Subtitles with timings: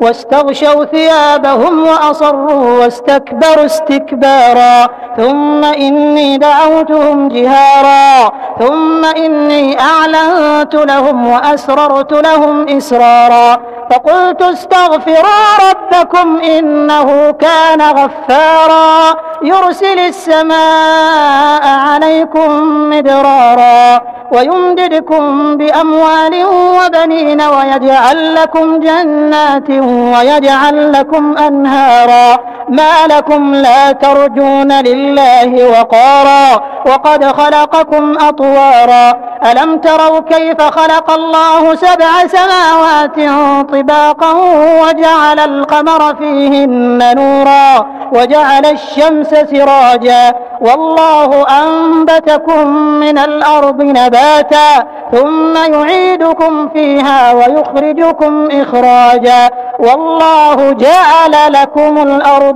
[0.00, 4.88] واستغشوا ثيابهم وأصروا واستكبروا استكبارا.
[5.16, 8.32] ثم إني دعوتهم جهارا.
[8.58, 13.58] ثم إني أعلنت لهم وأسررت لهم إسرارا.
[13.90, 19.16] فقلت استغفروا ربكم إنه كان غفارا.
[19.42, 21.62] يرسل السماء
[22.20, 22.50] عليكم
[22.90, 24.00] مدرارا
[24.32, 26.44] ويمددكم بأموال
[26.78, 29.70] وبنين ويجعل لكم جنات
[30.14, 39.14] ويجعل لكم أنهارا ما لكم لا ترجون لله وقارا وقد خلقكم أطوارا.
[39.52, 43.16] ألم تروا كيف خلق الله سبع سماوات
[43.72, 44.32] طباقا
[44.82, 57.32] وجعل القمر فيهن نورا وجعل الشمس سراجا؟ والله أنبتكم من الأرض نباتا ثم يعيدكم فيها
[57.32, 59.50] ويخرجكم إخراجا.
[59.78, 62.55] والله جعل لكم الأرض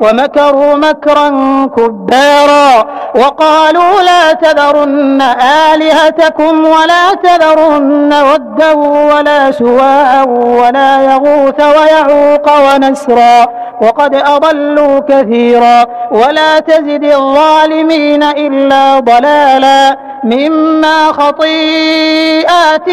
[0.00, 1.28] ومكروا مكرا
[1.76, 2.84] كبارا
[3.14, 5.22] وقالوا لا تذرن
[5.72, 8.72] آلهتكم ولا تذرن ودا
[9.14, 13.46] ولا سواء ولا يغوث ويعوق ونسرا
[13.82, 21.12] وقد أضلوا كثيرا ولا تزد الظالمين إلا ضلالا مما
[22.04, 22.84] خطيئاتهم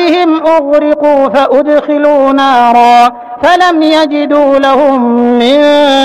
[0.48, 3.12] أغرقوا فأدخلوا نارا
[3.44, 5.02] فلم يجدوا لهم
[5.40, 5.58] من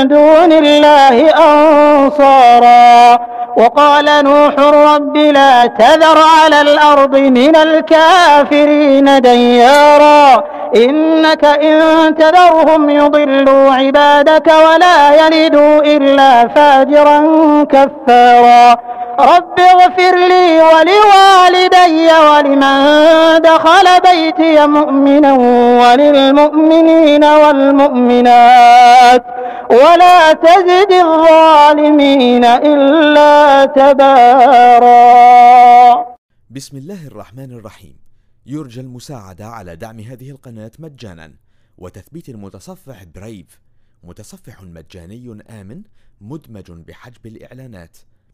[0.09, 3.19] دون الله أنصارا.
[3.57, 10.45] وقال نوح رب لا تذر على الأرض من الكافرين ديارا.
[10.77, 17.21] إنك إن تذرهم يضلوا عبادك ولا يلدوا إلا فاجرا
[17.65, 18.77] كفارا.
[19.19, 25.33] رب اغفر لي ولوالدي ولمن دخل بيتي مؤمنا
[25.81, 29.25] وللمؤمنين والمؤمنات.
[29.71, 34.97] ولا تزد الظالمين إلا تبارا.
[36.51, 37.97] بسم الله الرحمن الرحيم.
[38.47, 41.33] يرجى المساعدة على دعم هذه القناة مجانا.
[41.79, 43.61] وتثبيت المتصفح برايف
[44.05, 45.83] متصفح مجاني آمن
[46.21, 47.97] مدمج بحجب الإعلانات.